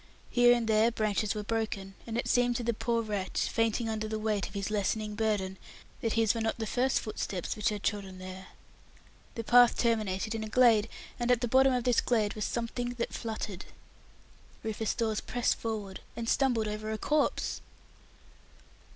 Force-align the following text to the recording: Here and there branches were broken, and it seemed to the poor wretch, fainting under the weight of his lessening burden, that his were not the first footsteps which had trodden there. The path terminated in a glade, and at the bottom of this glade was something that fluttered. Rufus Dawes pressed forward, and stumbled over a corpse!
Here 0.31 0.55
and 0.55 0.67
there 0.67 0.89
branches 0.89 1.35
were 1.35 1.43
broken, 1.43 1.93
and 2.07 2.17
it 2.17 2.27
seemed 2.27 2.55
to 2.55 2.63
the 2.63 2.73
poor 2.73 3.03
wretch, 3.03 3.41
fainting 3.47 3.87
under 3.87 4.07
the 4.07 4.17
weight 4.17 4.47
of 4.47 4.55
his 4.55 4.71
lessening 4.71 5.13
burden, 5.13 5.59
that 6.01 6.13
his 6.13 6.33
were 6.33 6.41
not 6.41 6.57
the 6.57 6.65
first 6.65 6.99
footsteps 6.99 7.55
which 7.55 7.69
had 7.69 7.83
trodden 7.83 8.17
there. 8.17 8.47
The 9.35 9.43
path 9.43 9.77
terminated 9.77 10.33
in 10.33 10.43
a 10.43 10.49
glade, 10.49 10.89
and 11.19 11.29
at 11.29 11.41
the 11.41 11.47
bottom 11.47 11.71
of 11.71 11.83
this 11.83 12.01
glade 12.01 12.33
was 12.33 12.45
something 12.45 12.95
that 12.95 13.13
fluttered. 13.13 13.65
Rufus 14.63 14.95
Dawes 14.95 15.21
pressed 15.21 15.57
forward, 15.57 15.99
and 16.15 16.27
stumbled 16.27 16.67
over 16.67 16.91
a 16.91 16.97
corpse! 16.97 17.61